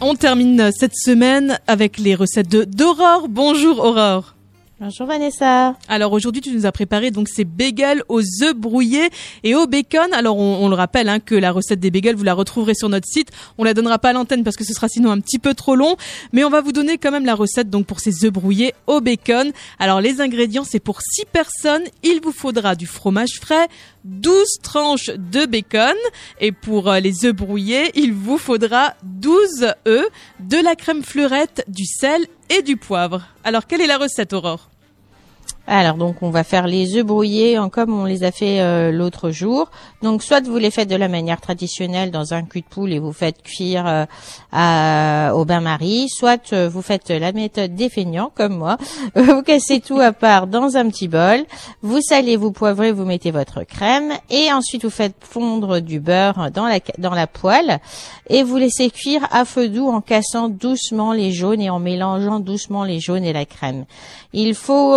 [0.00, 3.28] on termine cette semaine avec les recettes de d'Aurore.
[3.28, 4.34] Bonjour Aurore.
[4.84, 5.76] Bonjour Vanessa.
[5.86, 9.10] Alors aujourd'hui, tu nous as préparé donc ces bagels aux œufs brouillés
[9.44, 10.12] et au bacon.
[10.12, 13.06] Alors on, le rappelle hein, que la recette des bagels, vous la retrouverez sur notre
[13.06, 13.28] site.
[13.58, 15.76] On la donnera pas à l'antenne parce que ce sera sinon un petit peu trop
[15.76, 15.94] long,
[16.32, 19.00] mais on va vous donner quand même la recette donc pour ces œufs brouillés au
[19.00, 19.52] bacon.
[19.78, 21.84] Alors les ingrédients, c'est pour 6 personnes.
[22.02, 23.68] Il vous faudra du fromage frais,
[24.02, 25.94] 12 tranches de bacon
[26.40, 30.08] et pour euh, les œufs brouillés, il vous faudra 12 œufs,
[30.40, 33.28] de la crème fleurette, du sel et du poivre.
[33.44, 34.71] Alors quelle est la recette Aurore?
[35.66, 39.30] Alors donc on va faire les œufs brouillés comme on les a fait euh, l'autre
[39.30, 39.70] jour.
[40.02, 42.98] Donc soit vous les faites de la manière traditionnelle dans un cul de poule et
[42.98, 44.06] vous faites cuire
[44.54, 48.76] euh, au bain-marie, soit euh, vous faites la méthode des feignants comme moi.
[49.14, 51.44] vous cassez tout à part dans un petit bol,
[51.82, 56.50] vous salez, vous poivrez, vous mettez votre crème et ensuite vous faites fondre du beurre
[56.52, 57.78] dans la dans la poêle
[58.28, 62.40] et vous laissez cuire à feu doux en cassant doucement les jaunes et en mélangeant
[62.40, 63.84] doucement les jaunes et la crème.
[64.32, 64.92] Il faut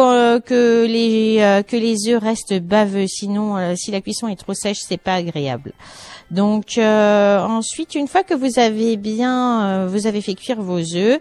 [0.45, 4.35] que que les euh, que les œufs restent baveux, sinon euh, si la cuisson est
[4.35, 5.73] trop sèche, c'est pas agréable.
[6.31, 11.19] Donc euh, ensuite, une fois que vous avez bien, vous avez fait cuire vos œufs,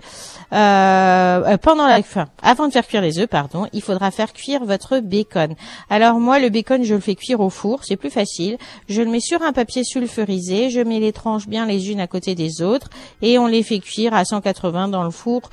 [0.50, 5.00] pendant la, fin, avant de faire cuire les œufs, pardon, il faudra faire cuire votre
[5.00, 5.54] bacon.
[5.90, 8.56] Alors moi, le bacon, je le fais cuire au four, c'est plus facile.
[8.88, 12.06] Je le mets sur un papier sulfurisé, je mets les tranches bien les unes à
[12.06, 12.88] côté des autres
[13.20, 15.50] et on les fait cuire à 180 dans le four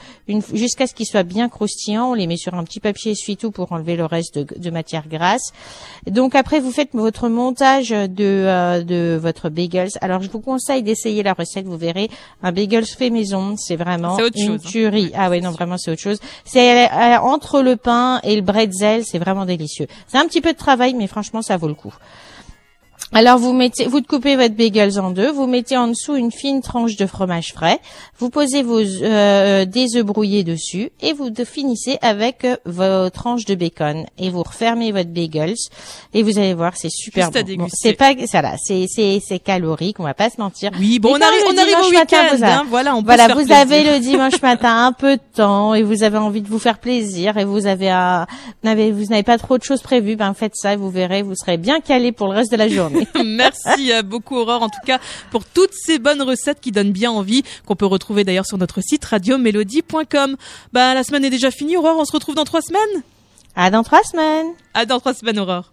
[0.53, 2.11] jusqu'à ce qu'ils soient bien croustillants.
[2.11, 5.51] On les met sur un petit papier essuie-tout pour enlever le reste de, matière grasse.
[6.07, 9.89] Donc après, vous faites votre montage de, euh, de votre bagels.
[10.01, 11.65] Alors je vous conseille d'essayer la recette.
[11.65, 12.09] Vous verrez,
[12.41, 14.57] un bagels fait maison, c'est vraiment une hein.
[14.57, 15.11] tuerie.
[15.15, 16.19] Ah oui, non, vraiment c'est autre chose.
[16.45, 19.87] C'est euh, entre le pain et le bretzel, c'est vraiment délicieux.
[20.07, 21.93] C'est un petit peu de travail, mais franchement, ça vaut le coup.
[23.13, 26.61] Alors vous mettez, vous coupez votre bagels en deux, vous mettez en dessous une fine
[26.61, 27.79] tranche de fromage frais,
[28.19, 33.43] vous posez vos euh, des œufs brouillés dessus et vous finissez avec euh, vos tranches
[33.43, 35.55] de bacon et vous refermez votre bagels
[36.13, 37.67] et vous allez voir c'est super bon.
[37.73, 40.71] c'est pas ça là, c'est c'est c'est calorique, on va pas se mentir.
[40.79, 43.83] Oui, bon on arrive on arrive au week-end, hein, voilà, on peut Voilà, vous avez
[43.83, 47.37] le dimanche matin un peu de temps et vous avez envie de vous faire plaisir
[47.37, 48.25] et vous avez un,
[48.63, 51.57] vous n'avez pas trop de choses prévues, ben faites ça et vous verrez, vous serez
[51.57, 52.90] bien calé pour le reste de la journée.
[53.25, 54.99] Merci beaucoup Aurore en tout cas
[55.31, 58.81] pour toutes ces bonnes recettes qui donnent bien envie qu'on peut retrouver d'ailleurs sur notre
[58.81, 60.35] site radiomélodie.com.
[60.73, 63.03] Bah la semaine est déjà finie Aurore, on se retrouve dans trois semaines?
[63.55, 64.53] À dans trois semaines.
[64.73, 65.70] À dans trois semaines Aurore.